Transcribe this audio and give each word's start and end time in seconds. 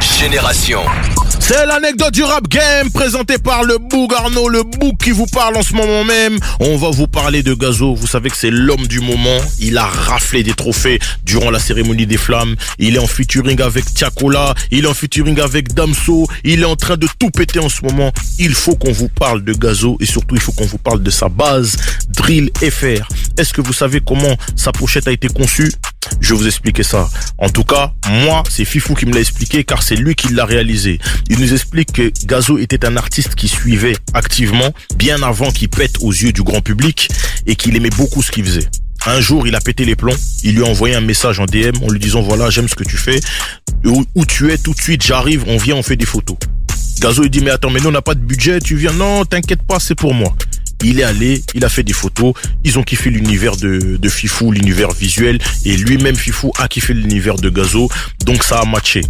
Génération. 0.00 0.80
C'est 1.38 1.66
l'anecdote 1.66 2.12
du 2.12 2.22
rap 2.22 2.46
game 2.48 2.90
présentée 2.90 3.38
par 3.38 3.64
le 3.64 3.78
Boug 3.78 4.14
Arnaud, 4.14 4.48
le 4.48 4.62
Boug 4.62 4.96
qui 5.02 5.10
vous 5.10 5.26
parle 5.26 5.56
en 5.56 5.62
ce 5.62 5.74
moment 5.74 6.04
même. 6.04 6.38
On 6.60 6.76
va 6.76 6.90
vous 6.90 7.06
parler 7.06 7.42
de 7.42 7.54
Gazo. 7.54 7.94
Vous 7.94 8.06
savez 8.06 8.30
que 8.30 8.36
c'est 8.36 8.50
l'homme 8.50 8.86
du 8.86 9.00
moment. 9.00 9.38
Il 9.58 9.76
a 9.76 9.84
raflé 9.84 10.42
des 10.42 10.54
trophées 10.54 10.98
durant 11.24 11.50
la 11.50 11.58
cérémonie 11.58 12.06
des 12.06 12.18
flammes. 12.18 12.54
Il 12.78 12.96
est 12.96 12.98
en 12.98 13.06
featuring 13.06 13.60
avec 13.60 13.84
Tiakola. 13.92 14.54
Il 14.70 14.84
est 14.84 14.88
en 14.88 14.94
featuring 14.94 15.40
avec 15.40 15.74
Damso. 15.74 16.26
Il 16.44 16.62
est 16.62 16.66
en 16.66 16.76
train 16.76 16.96
de 16.96 17.08
tout 17.18 17.30
péter 17.30 17.58
en 17.58 17.68
ce 17.68 17.82
moment. 17.82 18.12
Il 18.38 18.54
faut 18.54 18.76
qu'on 18.76 18.92
vous 18.92 19.08
parle 19.08 19.42
de 19.42 19.52
Gazo 19.52 19.96
et 20.00 20.06
surtout 20.06 20.36
il 20.36 20.40
faut 20.40 20.52
qu'on 20.52 20.66
vous 20.66 20.78
parle 20.78 21.02
de 21.02 21.10
sa 21.10 21.28
base 21.28 21.76
Drill 22.10 22.50
FR. 22.60 23.08
Est-ce 23.40 23.54
que 23.54 23.62
vous 23.62 23.72
savez 23.72 24.02
comment 24.06 24.36
sa 24.54 24.70
pochette 24.70 25.08
a 25.08 25.12
été 25.12 25.28
conçue? 25.28 25.72
Je 26.20 26.34
vais 26.34 26.40
vous 26.40 26.46
expliquer 26.46 26.82
ça. 26.82 27.08
En 27.38 27.48
tout 27.48 27.64
cas, 27.64 27.94
moi, 28.06 28.42
c'est 28.50 28.66
Fifou 28.66 28.92
qui 28.94 29.06
me 29.06 29.14
l'a 29.14 29.20
expliqué 29.20 29.64
car 29.64 29.82
c'est 29.82 29.96
lui 29.96 30.14
qui 30.14 30.34
l'a 30.34 30.44
réalisé. 30.44 30.98
Il 31.30 31.40
nous 31.40 31.54
explique 31.54 31.90
que 31.90 32.12
Gazo 32.26 32.58
était 32.58 32.84
un 32.84 32.98
artiste 32.98 33.36
qui 33.36 33.48
suivait 33.48 33.96
activement 34.12 34.74
bien 34.94 35.22
avant 35.22 35.50
qu'il 35.50 35.70
pète 35.70 35.96
aux 36.02 36.12
yeux 36.12 36.34
du 36.34 36.42
grand 36.42 36.60
public 36.60 37.08
et 37.46 37.56
qu'il 37.56 37.74
aimait 37.76 37.88
beaucoup 37.88 38.22
ce 38.22 38.30
qu'il 38.30 38.44
faisait. 38.44 38.68
Un 39.06 39.22
jour, 39.22 39.46
il 39.46 39.54
a 39.54 39.60
pété 39.62 39.86
les 39.86 39.96
plombs. 39.96 40.18
Il 40.42 40.56
lui 40.56 40.62
a 40.62 40.66
envoyé 40.66 40.94
un 40.94 41.00
message 41.00 41.40
en 41.40 41.46
DM 41.46 41.82
en 41.82 41.90
lui 41.90 41.98
disant 41.98 42.20
voilà, 42.20 42.50
j'aime 42.50 42.68
ce 42.68 42.74
que 42.74 42.84
tu 42.84 42.98
fais. 42.98 43.20
Où, 43.86 44.26
tu 44.26 44.52
es 44.52 44.58
tout 44.58 44.74
de 44.74 44.80
suite, 44.82 45.02
j'arrive, 45.02 45.44
on 45.46 45.56
vient, 45.56 45.76
on 45.76 45.82
fait 45.82 45.96
des 45.96 46.04
photos. 46.04 46.36
Gazo 47.00 47.22
il 47.22 47.30
dit 47.30 47.40
mais 47.40 47.52
attends, 47.52 47.70
mais 47.70 47.80
nous 47.80 47.88
on 47.88 47.92
n'a 47.92 48.02
pas 48.02 48.14
de 48.14 48.20
budget, 48.20 48.60
tu 48.60 48.76
viens 48.76 48.92
Non, 48.92 49.24
t'inquiète 49.24 49.62
pas, 49.62 49.80
c'est 49.80 49.94
pour 49.94 50.12
moi. 50.12 50.36
Il 50.82 51.00
est 51.00 51.04
allé, 51.04 51.42
il 51.54 51.64
a 51.64 51.68
fait 51.68 51.82
des 51.82 51.92
photos, 51.92 52.34
ils 52.64 52.78
ont 52.78 52.82
kiffé 52.82 53.10
l'univers 53.10 53.56
de, 53.56 53.96
de 53.96 54.08
Fifou, 54.08 54.50
l'univers 54.50 54.92
visuel, 54.92 55.38
et 55.64 55.76
lui-même 55.76 56.16
Fifou 56.16 56.52
a 56.58 56.68
kiffé 56.68 56.94
l'univers 56.94 57.36
de 57.36 57.50
Gazo, 57.50 57.88
donc 58.24 58.42
ça 58.42 58.60
a 58.60 58.64
matché. 58.64 59.02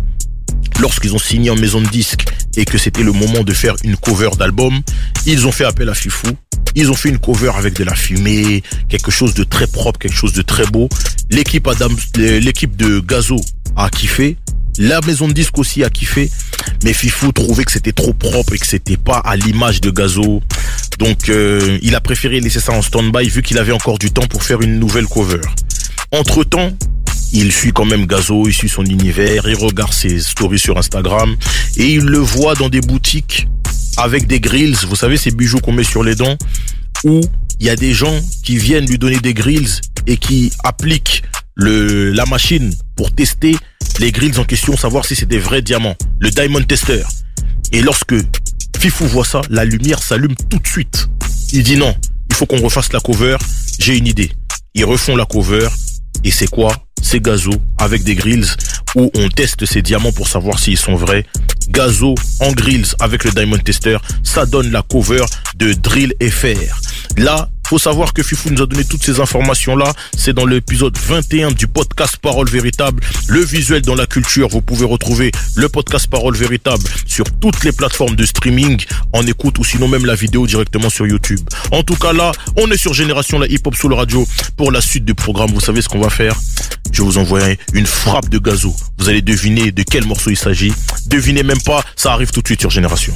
Lorsqu'ils 0.81 1.15
ont 1.15 1.19
signé 1.19 1.51
en 1.51 1.57
maison 1.57 1.81
de 1.81 1.89
disque 1.89 2.25
et 2.57 2.65
que 2.65 2.79
c'était 2.79 3.03
le 3.03 3.13
moment 3.13 3.45
de 3.45 3.53
faire 3.53 3.75
une 3.85 3.97
cover 3.97 4.31
d'album, 4.39 4.81
ils 5.27 5.47
ont 5.47 5.53
fait 5.53 5.65
appel 5.65 5.89
à 5.89 5.95
Fifou. 5.95 6.29
Ils 6.75 6.91
ont 6.91 6.95
fait 6.95 7.09
une 7.09 7.19
cover 7.19 7.53
avec 7.57 7.75
de 7.75 7.85
la 7.85 7.95
fumée, 7.95 8.63
quelque 8.89 9.11
chose 9.11 9.35
de 9.35 9.45
très 9.45 9.67
propre, 9.67 9.99
quelque 9.99 10.17
chose 10.17 10.33
de 10.33 10.43
très 10.43 10.67
beau. 10.67 10.89
L'équipe 11.31 11.67
Adam, 11.67 11.89
l'équipe 12.17 12.77
de 12.77 13.01
Gazo 13.01 13.37
a 13.77 13.91
kiffé. 13.91 14.37
La 14.79 15.01
maison 15.03 15.29
de 15.29 15.33
disque 15.33 15.59
aussi 15.59 15.85
a 15.85 15.91
kiffé. 15.91 16.31
Mais 16.85 16.93
Fifou 16.93 17.33
trouvait 17.33 17.65
que 17.65 17.73
c'était 17.73 17.93
trop 17.93 18.15
propre 18.15 18.55
et 18.55 18.59
que 18.59 18.67
c'était 18.67 18.97
pas 18.97 19.19
à 19.19 19.37
l'image 19.37 19.81
de 19.81 19.91
Gazo. 19.91 20.41
Donc 21.01 21.31
euh, 21.31 21.79
il 21.81 21.95
a 21.95 22.01
préféré 22.01 22.41
laisser 22.41 22.61
ça 22.61 22.73
en 22.73 22.83
stand-by 22.83 23.27
vu 23.31 23.43
qu'il 23.43 23.59
avait 23.59 23.73
encore 23.73 23.99
du 23.99 24.11
temps 24.13 24.27
pour 24.27 24.45
faire 24.45 24.61
une 24.61 24.79
nouvelle 24.79 25.07
cover. 25.07 25.41
Entre 26.13 26.45
temps, 26.45 26.71
il 27.33 27.51
suit 27.53 27.73
quand 27.73 27.87
même 27.87 28.07
Gazo, 28.07 28.47
il 28.47 28.53
suit 28.53 28.69
son 28.69 28.85
univers, 28.85 29.49
il 29.49 29.55
regarde 29.55 29.95
ses 29.95 30.21
stories 30.21 30.59
sur 30.59 30.77
Instagram 30.77 31.35
et 31.79 31.95
il 31.95 32.05
le 32.05 32.19
voit 32.19 32.55
dans 32.55 32.69
des 32.69 32.83
boutiques 32.83 33.49
avec 33.97 34.27
des 34.27 34.41
grills, 34.41 34.77
vous 34.87 34.97
savez 34.97 35.17
ces 35.17 35.31
bijoux 35.31 35.59
qu'on 35.61 35.73
met 35.73 35.85
sur 35.85 36.05
les 36.05 36.15
dents, 36.15 36.37
où 37.05 37.21
il 37.61 37.67
y 37.67 37.71
a 37.71 37.77
des 37.77 37.95
gens 37.95 38.19
qui 38.43 38.57
viennent 38.57 38.87
lui 38.87 38.99
donner 38.99 39.21
des 39.21 39.35
grills 39.35 39.81
et 40.07 40.19
qui 40.19 40.53
appliquent 40.65 41.23
la 41.57 42.27
machine 42.27 42.75
pour 42.95 43.11
tester 43.15 43.57
les 44.01 44.13
grills 44.13 44.39
en 44.39 44.45
question, 44.45 44.77
savoir 44.77 45.07
si 45.07 45.17
c'est 45.17 45.27
des 45.27 45.39
vrais 45.39 45.63
diamants, 45.63 45.97
le 46.19 46.31
diamond 46.31 46.63
tester. 46.63 47.03
Et 47.73 47.83
lorsque 47.83 48.15
Fifou 48.81 49.07
voit 49.09 49.27
ça, 49.27 49.43
la 49.51 49.67
lumière 49.67 50.03
s'allume 50.03 50.35
tout 50.49 50.59
de 50.59 50.67
suite. 50.67 51.07
Il 51.53 51.63
dit 51.63 51.77
non, 51.77 51.95
il 52.31 52.35
faut 52.35 52.47
qu'on 52.47 52.63
refasse 52.63 52.91
la 52.95 53.01
cover, 53.01 53.37
j'ai 53.79 53.99
une 53.99 54.07
idée. 54.07 54.33
Ils 54.75 54.87
refont 54.87 55.17
la 55.17 55.27
cover, 55.27 55.69
et 56.25 56.31
c'est 56.31 56.47
quoi? 56.49 56.75
C'est 57.03 57.21
Gazo 57.21 57.53
avec 57.77 58.05
des 58.05 58.15
grills 58.15 58.47
où 58.97 59.11
on 59.15 59.29
teste 59.29 59.67
ces 59.67 59.83
diamants 59.83 60.13
pour 60.13 60.29
savoir 60.29 60.59
s'ils 60.59 60.79
sont 60.79 60.95
vrais. 60.95 61.27
Gazo 61.69 62.15
en 62.41 62.53
grills 62.53 62.95
avec 63.01 63.25
le 63.25 63.33
Diamond 63.33 63.59
Tester, 63.59 63.99
ça 64.23 64.47
donne 64.47 64.71
la 64.71 64.81
cover 64.81 65.27
de 65.57 65.75
Drill 65.75 66.15
FR. 66.23 66.81
Là, 67.19 67.51
faut 67.71 67.79
savoir 67.79 68.13
que 68.13 68.25
Fifou 68.25 68.51
nous 68.51 68.63
a 68.63 68.67
donné 68.67 68.83
toutes 68.83 69.05
ces 69.05 69.21
informations-là. 69.21 69.93
C'est 70.17 70.33
dans 70.33 70.45
l'épisode 70.45 70.99
21 70.99 71.53
du 71.53 71.69
podcast 71.69 72.17
Parole 72.17 72.49
Véritable. 72.51 73.01
Le 73.29 73.45
visuel 73.45 73.83
dans 73.83 73.95
la 73.95 74.07
culture. 74.07 74.49
Vous 74.49 74.61
pouvez 74.61 74.85
retrouver 74.85 75.31
le 75.55 75.69
podcast 75.69 76.09
Parole 76.09 76.35
Véritable 76.37 76.83
sur 77.07 77.27
toutes 77.41 77.63
les 77.63 77.71
plateformes 77.71 78.17
de 78.17 78.27
streaming 78.27 78.85
en 79.13 79.25
écoute 79.25 79.61
ou 79.61 79.65
sinon 79.65 79.87
même 79.87 80.05
la 80.05 80.17
vidéo 80.17 80.49
directement 80.49 80.91
sur 80.91 81.07
YouTube. 81.07 81.39
En 81.71 81.85
tout 81.85 81.95
cas 81.95 82.13
là, 82.13 82.33
on 82.57 82.69
est 82.73 82.77
sur 82.77 82.93
Génération 82.93 83.39
la 83.39 83.47
hip 83.47 83.61
hop 83.65 83.77
sous 83.77 83.89
le 83.89 83.95
radio 83.95 84.27
pour 84.57 84.73
la 84.73 84.81
suite 84.81 85.05
du 85.05 85.15
programme. 85.15 85.53
Vous 85.53 85.61
savez 85.61 85.81
ce 85.81 85.89
qu'on 85.89 86.01
va 86.01 86.11
faire? 86.11 86.35
Je 86.91 87.03
vais 87.03 87.07
vous 87.07 87.19
envoyer 87.19 87.57
une 87.73 87.87
frappe 87.87 88.31
de 88.31 88.41
gazo. 88.41 88.75
Vous 88.99 89.09
allez 89.09 89.23
deviner 89.23 89.71
de 89.71 89.85
quel 89.85 90.05
morceau 90.07 90.31
il 90.31 90.37
s'agit. 90.37 90.73
Devinez 91.07 91.45
même 91.45 91.63
pas, 91.65 91.85
ça 91.95 92.15
arrive 92.15 92.33
tout 92.33 92.43
de 92.43 92.49
suite 92.49 92.63
sur 92.63 92.71
Génération. 92.71 93.15